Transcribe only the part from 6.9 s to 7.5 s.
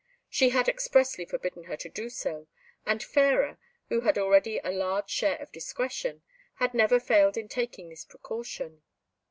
failed in